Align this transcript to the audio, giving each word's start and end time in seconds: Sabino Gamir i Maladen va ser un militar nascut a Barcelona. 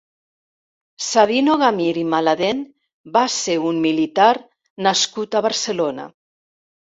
Sabino 1.07 1.57
Gamir 1.63 1.91
i 2.03 2.05
Maladen 2.13 2.63
va 3.19 3.23
ser 3.35 3.59
un 3.73 3.83
militar 3.85 4.31
nascut 4.89 5.39
a 5.39 5.45
Barcelona. 5.49 6.09